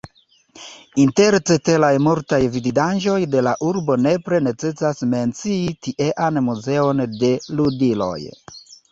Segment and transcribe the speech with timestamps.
[1.01, 7.31] Inter ceteraj multaj vidindaĵoj de la urbo nepre necesas mencii tiean muzeon de
[7.61, 8.17] ludiloj.